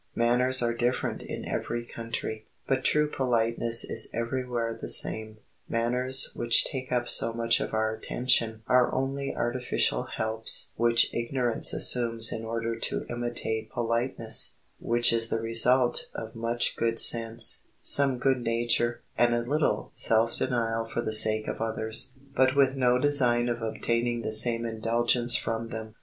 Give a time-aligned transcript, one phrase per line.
[0.15, 5.37] Manners are different in every country; but true politeness is every where the same.
[5.69, 11.71] Manners which take up so much of our attention are only artificial helps which ignorance
[11.71, 18.17] assumes in order to imitate politeness, which is the result of much good sense, some
[18.17, 22.97] good nature, and a little self denial for the sake of others, but with no
[22.97, 25.93] design of obtaining the same indulgence from them.